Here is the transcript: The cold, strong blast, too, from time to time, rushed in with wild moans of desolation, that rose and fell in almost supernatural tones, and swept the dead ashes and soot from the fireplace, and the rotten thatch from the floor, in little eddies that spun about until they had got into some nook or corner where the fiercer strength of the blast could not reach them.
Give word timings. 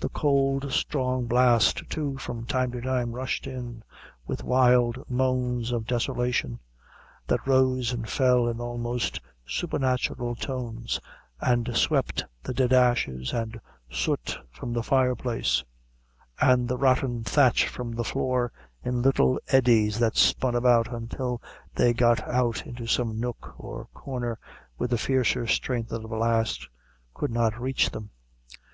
The 0.00 0.10
cold, 0.10 0.70
strong 0.72 1.24
blast, 1.24 1.88
too, 1.88 2.18
from 2.18 2.44
time 2.44 2.70
to 2.72 2.82
time, 2.82 3.12
rushed 3.12 3.46
in 3.46 3.82
with 4.26 4.44
wild 4.44 5.02
moans 5.08 5.72
of 5.72 5.86
desolation, 5.86 6.58
that 7.28 7.46
rose 7.46 7.94
and 7.94 8.06
fell 8.06 8.46
in 8.46 8.60
almost 8.60 9.22
supernatural 9.46 10.34
tones, 10.34 11.00
and 11.40 11.74
swept 11.74 12.26
the 12.42 12.52
dead 12.52 12.74
ashes 12.74 13.32
and 13.32 13.58
soot 13.90 14.38
from 14.50 14.74
the 14.74 14.82
fireplace, 14.82 15.64
and 16.38 16.68
the 16.68 16.76
rotten 16.76 17.24
thatch 17.24 17.66
from 17.68 17.92
the 17.92 18.04
floor, 18.04 18.52
in 18.84 19.00
little 19.00 19.40
eddies 19.48 19.98
that 19.98 20.14
spun 20.14 20.54
about 20.54 20.92
until 20.92 21.40
they 21.74 21.86
had 21.94 21.96
got 21.96 22.66
into 22.66 22.86
some 22.86 23.18
nook 23.18 23.54
or 23.58 23.86
corner 23.94 24.38
where 24.76 24.88
the 24.88 24.98
fiercer 24.98 25.46
strength 25.46 25.90
of 25.90 26.02
the 26.02 26.08
blast 26.08 26.68
could 27.14 27.30
not 27.30 27.58
reach 27.58 27.88
them. 27.92 28.10